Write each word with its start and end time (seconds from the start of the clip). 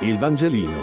Il 0.00 0.18
Vangelino. 0.18 0.82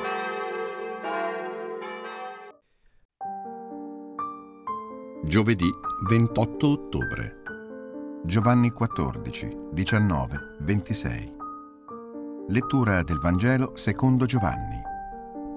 Giovedì 5.24 5.70
28 6.08 6.68
ottobre. 6.68 7.42
Giovanni 8.26 8.72
14, 8.72 9.68
19, 9.72 10.56
26. 10.62 11.32
Lettura 12.48 13.04
del 13.04 13.20
Vangelo 13.20 13.76
secondo 13.76 14.26
Giovanni. 14.26 14.82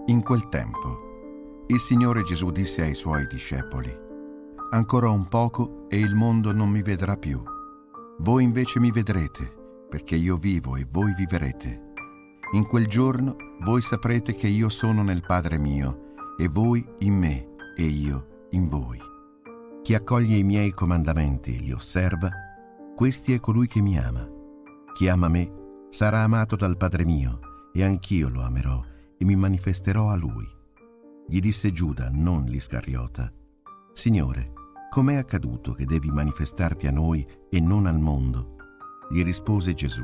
In 0.09 0.23
quel 0.23 0.50
tempo, 0.50 1.64
il 1.68 1.79
Signore 1.79 2.25
Gesù 2.25 2.50
disse 2.50 2.82
ai 2.82 2.95
suoi 2.95 3.27
discepoli, 3.27 3.91
Ancora 4.73 5.09
un 5.09 5.27
poco 5.29 5.86
e 5.88 5.98
il 5.98 6.14
mondo 6.14 6.52
non 6.52 6.68
mi 6.68 6.82
vedrà 6.82 7.16
più. 7.16 7.43
Voi 8.18 8.45
invece 8.45 8.80
mi 8.80 8.91
vedrete, 8.91 9.50
perché 9.88 10.14
io 10.14 10.36
vivo 10.36 10.77
e 10.77 10.86
voi 10.86 11.14
vivrete. 11.14 11.86
In 12.53 12.67
quel 12.67 12.87
giorno 12.87 13.37
voi 13.61 13.81
saprete 13.81 14.34
che 14.34 14.47
io 14.47 14.69
sono 14.69 15.02
nel 15.02 15.23
Padre 15.23 15.59
mio, 15.59 16.15
e 16.39 16.48
voi 16.48 16.87
in 17.01 17.15
me, 17.15 17.55
e 17.75 17.84
io 17.84 18.47
in 18.51 18.69
voi. 18.69 19.01
Chi 19.83 19.95
accoglie 19.95 20.37
i 20.37 20.45
miei 20.45 20.73
comandamenti 20.73 21.56
e 21.56 21.61
li 21.61 21.73
osserva, 21.73 22.30
questi 22.95 23.33
è 23.33 23.41
colui 23.41 23.67
che 23.67 23.80
mi 23.80 23.98
ama. 23.98 24.29
Chi 24.95 25.09
ama 25.09 25.29
me 25.29 25.53
sarà 25.91 26.23
amato 26.23 26.56
dal 26.56 26.77
Padre 26.77 27.05
mio, 27.05 27.41
e 27.73 27.84
anch'io 27.84 28.29
lo 28.29 28.43
amerò 28.43 28.83
e 29.19 29.25
mi 29.25 29.34
manifesterò 29.34 30.09
a 30.11 30.17
lui. 30.17 30.47
Gli 31.27 31.41
disse 31.41 31.73
Giuda, 31.73 32.09
non 32.12 32.45
l'Iscariota, 32.45 33.33
Signore, 33.92 34.53
com'è 34.91 35.17
accaduto 35.17 35.73
che 35.73 35.87
devi 35.87 36.11
manifestarti 36.11 36.87
a 36.87 36.91
noi 36.91 37.27
e 37.51 37.61
non 37.61 37.87
al 37.87 37.98
mondo? 37.98 38.56
Gli 39.11 39.23
rispose 39.23 39.73
Gesù, 39.73 40.03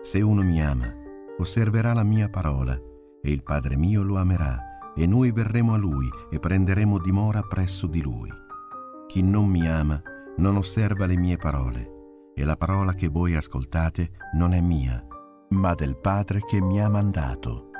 Se 0.00 0.20
uno 0.20 0.42
mi 0.42 0.62
ama, 0.62 0.92
osserverà 1.38 1.92
la 1.92 2.04
mia 2.04 2.28
parola, 2.28 2.74
e 2.74 3.30
il 3.30 3.42
Padre 3.42 3.76
mio 3.76 4.02
lo 4.02 4.16
amerà, 4.16 4.92
e 4.94 5.06
noi 5.06 5.32
verremo 5.32 5.74
a 5.74 5.78
lui 5.78 6.08
e 6.30 6.38
prenderemo 6.38 6.98
dimora 6.98 7.42
presso 7.42 7.86
di 7.86 8.02
lui. 8.02 8.30
Chi 9.06 9.22
non 9.22 9.46
mi 9.46 9.66
ama 9.66 10.00
non 10.36 10.56
osserva 10.56 11.06
le 11.06 11.16
mie 11.16 11.36
parole, 11.36 12.32
e 12.34 12.44
la 12.44 12.56
parola 12.56 12.92
che 12.94 13.08
voi 13.08 13.34
ascoltate 13.34 14.10
non 14.34 14.52
è 14.52 14.60
mia, 14.60 15.04
ma 15.50 15.74
del 15.74 15.96
Padre 15.96 16.40
che 16.40 16.60
mi 16.60 16.80
ha 16.80 16.88
mandato. 16.88 17.70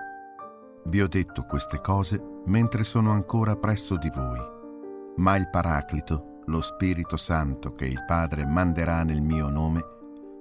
Vi 0.84 1.00
ho 1.00 1.08
detto 1.08 1.42
queste 1.42 1.80
cose 1.80 2.22
mentre 2.46 2.82
sono 2.82 3.10
ancora 3.10 3.56
presso 3.56 3.96
di 3.96 4.10
voi, 4.10 4.40
ma 5.16 5.36
il 5.36 5.48
Paraclito, 5.48 6.40
lo 6.46 6.60
Spirito 6.60 7.16
Santo 7.16 7.70
che 7.70 7.86
il 7.86 8.04
Padre 8.04 8.44
manderà 8.44 9.04
nel 9.04 9.22
mio 9.22 9.48
nome, 9.48 9.80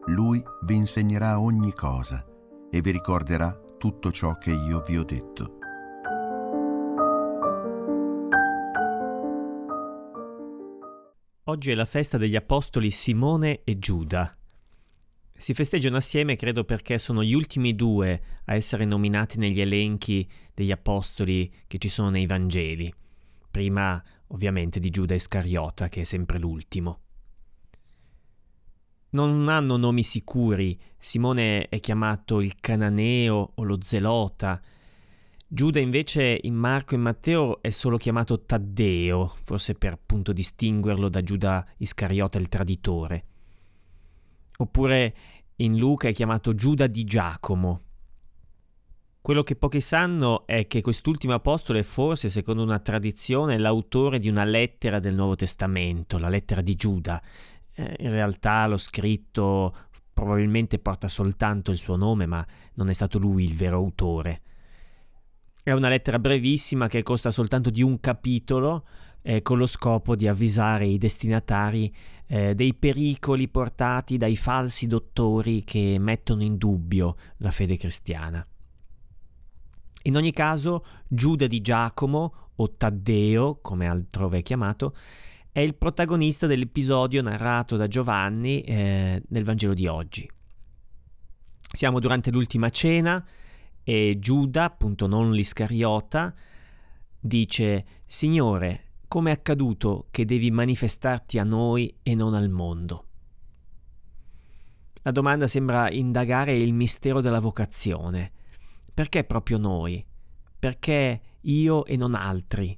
lui 0.07 0.43
vi 0.63 0.75
insegnerà 0.75 1.39
ogni 1.39 1.71
cosa 1.73 2.25
e 2.71 2.81
vi 2.81 2.91
ricorderà 2.91 3.53
tutto 3.77 4.11
ciò 4.11 4.37
che 4.37 4.51
io 4.51 4.81
vi 4.81 4.97
ho 4.97 5.03
detto. 5.03 5.57
Oggi 11.45 11.71
è 11.71 11.75
la 11.75 11.85
festa 11.85 12.17
degli 12.17 12.37
apostoli 12.37 12.91
Simone 12.91 13.61
e 13.65 13.77
Giuda. 13.77 14.37
Si 15.35 15.53
festeggiano 15.53 15.97
assieme, 15.97 16.37
credo, 16.37 16.63
perché 16.63 16.97
sono 16.97 17.23
gli 17.23 17.33
ultimi 17.33 17.75
due 17.75 18.21
a 18.45 18.55
essere 18.55 18.85
nominati 18.85 19.37
negli 19.37 19.59
elenchi 19.59 20.29
degli 20.53 20.71
apostoli 20.71 21.51
che 21.67 21.77
ci 21.77 21.89
sono 21.89 22.09
nei 22.09 22.25
Vangeli. 22.25 22.93
Prima, 23.49 24.01
ovviamente, 24.27 24.79
di 24.79 24.89
Giuda 24.89 25.15
Iscariota, 25.15 25.89
che 25.89 26.01
è 26.01 26.03
sempre 26.05 26.37
l'ultimo 26.37 27.01
non 29.11 29.47
hanno 29.49 29.77
nomi 29.77 30.03
sicuri. 30.03 30.79
Simone 30.97 31.67
è 31.69 31.79
chiamato 31.79 32.41
il 32.41 32.55
Cananeo 32.59 33.51
o 33.55 33.63
lo 33.63 33.77
Zelota. 33.81 34.61
Giuda 35.47 35.79
invece 35.79 36.39
in 36.43 36.55
Marco 36.55 36.95
e 36.95 36.97
Matteo 36.97 37.61
è 37.61 37.71
solo 37.71 37.97
chiamato 37.97 38.43
Taddeo, 38.45 39.35
forse 39.43 39.73
per 39.73 39.93
appunto 39.93 40.31
distinguerlo 40.31 41.09
da 41.09 41.21
Giuda 41.21 41.65
Iscariota 41.77 42.37
il 42.37 42.47
traditore. 42.47 43.25
Oppure 44.57 45.15
in 45.57 45.77
Luca 45.77 46.07
è 46.07 46.13
chiamato 46.13 46.55
Giuda 46.55 46.87
di 46.87 47.03
Giacomo. 47.03 47.81
Quello 49.21 49.43
che 49.43 49.55
pochi 49.55 49.81
sanno 49.81 50.47
è 50.47 50.65
che 50.65 50.81
quest'ultimo 50.81 51.33
apostolo 51.33 51.77
è 51.77 51.83
forse, 51.83 52.29
secondo 52.29 52.63
una 52.63 52.79
tradizione, 52.79 53.59
l'autore 53.59 54.17
di 54.17 54.29
una 54.29 54.43
lettera 54.45 54.99
del 54.99 55.13
Nuovo 55.13 55.35
Testamento, 55.35 56.17
la 56.17 56.29
lettera 56.29 56.61
di 56.61 56.75
Giuda, 56.75 57.21
eh, 57.73 57.95
in 57.99 58.11
realtà 58.11 58.67
lo 58.67 58.77
scritto 58.77 59.75
probabilmente 60.13 60.79
porta 60.79 61.07
soltanto 61.07 61.71
il 61.71 61.77
suo 61.77 61.95
nome, 61.95 62.25
ma 62.25 62.45
non 62.75 62.89
è 62.89 62.93
stato 62.93 63.17
lui 63.17 63.43
il 63.43 63.55
vero 63.55 63.77
autore. 63.77 64.41
È 65.63 65.71
una 65.71 65.89
lettera 65.89 66.19
brevissima 66.19 66.87
che 66.87 67.03
costa 67.03 67.31
soltanto 67.31 67.69
di 67.69 67.81
un 67.81 67.99
capitolo, 67.99 68.85
eh, 69.21 69.41
con 69.41 69.57
lo 69.57 69.67
scopo 69.67 70.15
di 70.15 70.27
avvisare 70.27 70.85
i 70.85 70.97
destinatari 70.97 71.93
eh, 72.27 72.55
dei 72.55 72.73
pericoli 72.73 73.47
portati 73.47 74.17
dai 74.17 74.35
falsi 74.35 74.87
dottori 74.87 75.63
che 75.63 75.97
mettono 75.99 76.43
in 76.43 76.57
dubbio 76.57 77.15
la 77.37 77.51
fede 77.51 77.77
cristiana. 77.77 78.45
In 80.03 80.15
ogni 80.15 80.31
caso, 80.31 80.83
Giuda 81.07 81.45
di 81.45 81.61
Giacomo, 81.61 82.49
o 82.55 82.75
Taddeo, 82.75 83.59
come 83.61 83.87
altrove 83.87 84.39
è 84.39 84.41
chiamato, 84.41 84.95
è 85.51 85.59
il 85.59 85.75
protagonista 85.75 86.47
dell'episodio 86.47 87.21
narrato 87.21 87.75
da 87.75 87.87
Giovanni 87.87 88.61
eh, 88.61 89.21
nel 89.27 89.43
Vangelo 89.43 89.73
di 89.73 89.85
oggi. 89.85 90.29
Siamo 91.73 91.99
durante 91.99 92.31
l'ultima 92.31 92.69
cena 92.69 93.25
e 93.83 94.17
Giuda, 94.19 94.63
appunto 94.65 95.07
non 95.07 95.31
l'Iscariota, 95.31 96.33
dice 97.19 97.85
Signore, 98.05 98.85
come 99.07 99.31
è 99.31 99.33
accaduto 99.33 100.07
che 100.09 100.23
devi 100.23 100.51
manifestarti 100.51 101.37
a 101.37 101.43
noi 101.43 101.93
e 102.01 102.15
non 102.15 102.33
al 102.33 102.49
mondo? 102.49 103.05
La 105.01 105.11
domanda 105.11 105.47
sembra 105.47 105.89
indagare 105.91 106.55
il 106.55 106.73
mistero 106.73 107.19
della 107.19 107.39
vocazione. 107.39 108.31
Perché 108.93 109.23
proprio 109.23 109.57
noi? 109.57 110.05
Perché 110.59 111.21
io 111.41 111.85
e 111.85 111.97
non 111.97 112.13
altri? 112.13 112.77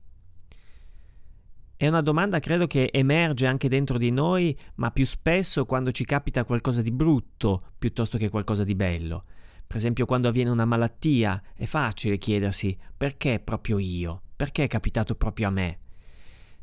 È 1.84 1.88
una 1.90 2.00
domanda 2.00 2.40
credo 2.40 2.66
che 2.66 2.90
emerge 2.94 3.46
anche 3.46 3.68
dentro 3.68 3.98
di 3.98 4.10
noi, 4.10 4.58
ma 4.76 4.90
più 4.90 5.06
spesso 5.06 5.66
quando 5.66 5.92
ci 5.92 6.06
capita 6.06 6.46
qualcosa 6.46 6.82
di 6.82 6.92
brutto 6.92 7.72
piuttosto 7.78 8.18
che 8.18 8.30
qualcosa 8.30 8.64
di 8.64 8.74
bello. 8.74 9.26
Per 9.68 9.76
esempio 9.76 10.06
quando 10.06 10.30
avviene 10.30 10.50
una 10.50 10.64
malattia 10.64 11.44
è 11.54 11.66
facile 11.66 12.18
chiedersi 12.18 12.78
perché 12.96 13.42
proprio 13.44 13.80
io, 13.80 14.22
perché 14.34 14.64
è 14.64 14.68
capitato 14.68 15.16
proprio 15.16 15.48
a 15.48 15.52
me. 15.52 15.80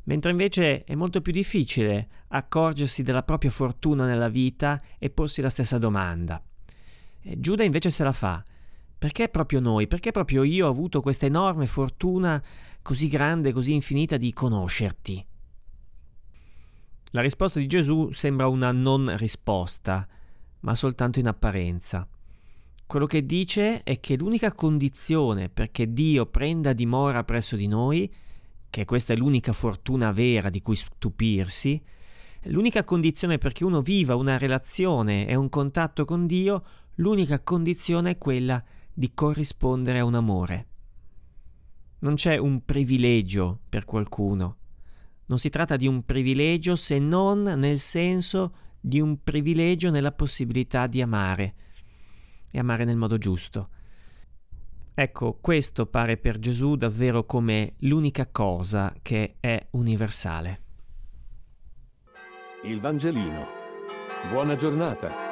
Mentre 0.04 0.30
invece 0.30 0.84
è 0.84 0.94
molto 0.94 1.20
più 1.20 1.32
difficile 1.32 2.08
accorgersi 2.28 3.02
della 3.02 3.22
propria 3.22 3.50
fortuna 3.50 4.06
nella 4.06 4.30
vita 4.30 4.80
e 4.98 5.10
porsi 5.10 5.42
la 5.42 5.50
stessa 5.50 5.76
domanda. 5.76 6.42
E 7.20 7.38
Giuda 7.38 7.62
invece 7.62 7.90
se 7.90 8.04
la 8.04 8.12
fa. 8.12 8.42
Perché 9.00 9.30
proprio 9.30 9.60
noi? 9.60 9.86
Perché 9.86 10.10
proprio 10.10 10.42
io 10.42 10.66
ho 10.66 10.68
avuto 10.68 11.00
questa 11.00 11.24
enorme 11.24 11.64
fortuna 11.64 12.44
così 12.82 13.08
grande, 13.08 13.50
così 13.50 13.72
infinita 13.72 14.18
di 14.18 14.30
conoscerti? 14.30 15.24
La 17.12 17.22
risposta 17.22 17.60
di 17.60 17.66
Gesù 17.66 18.10
sembra 18.12 18.46
una 18.48 18.72
non 18.72 19.16
risposta, 19.16 20.06
ma 20.60 20.74
soltanto 20.74 21.18
in 21.18 21.28
apparenza. 21.28 22.06
Quello 22.84 23.06
che 23.06 23.24
dice 23.24 23.82
è 23.84 24.00
che 24.00 24.18
l'unica 24.18 24.52
condizione 24.52 25.48
perché 25.48 25.94
Dio 25.94 26.26
prenda 26.26 26.74
dimora 26.74 27.24
presso 27.24 27.56
di 27.56 27.68
noi, 27.68 28.12
che 28.68 28.84
questa 28.84 29.14
è 29.14 29.16
l'unica 29.16 29.54
fortuna 29.54 30.12
vera 30.12 30.50
di 30.50 30.60
cui 30.60 30.76
stupirsi, 30.76 31.82
l'unica 32.48 32.84
condizione 32.84 33.38
perché 33.38 33.64
uno 33.64 33.80
viva 33.80 34.14
una 34.14 34.36
relazione 34.36 35.26
e 35.26 35.36
un 35.36 35.48
contatto 35.48 36.04
con 36.04 36.26
Dio, 36.26 36.64
l'unica 36.96 37.40
condizione 37.40 38.10
è 38.10 38.18
quella 38.18 38.62
di 39.00 39.14
corrispondere 39.14 40.00
a 40.00 40.04
un 40.04 40.14
amore. 40.14 40.66
Non 42.00 42.16
c'è 42.16 42.36
un 42.36 42.66
privilegio 42.66 43.60
per 43.66 43.86
qualcuno. 43.86 44.56
Non 45.24 45.38
si 45.38 45.48
tratta 45.48 45.76
di 45.76 45.86
un 45.86 46.04
privilegio 46.04 46.76
se 46.76 46.98
non 46.98 47.44
nel 47.44 47.78
senso 47.78 48.52
di 48.78 49.00
un 49.00 49.22
privilegio 49.22 49.88
nella 49.88 50.12
possibilità 50.12 50.86
di 50.86 51.00
amare 51.00 51.54
e 52.50 52.58
amare 52.58 52.84
nel 52.84 52.98
modo 52.98 53.16
giusto. 53.16 53.70
Ecco, 54.92 55.38
questo 55.40 55.86
pare 55.86 56.18
per 56.18 56.38
Gesù 56.38 56.76
davvero 56.76 57.24
come 57.24 57.76
l'unica 57.78 58.26
cosa 58.26 58.94
che 59.00 59.36
è 59.40 59.66
universale. 59.70 60.60
Il 62.64 62.80
Vangelino. 62.80 63.46
Buona 64.30 64.56
giornata. 64.56 65.29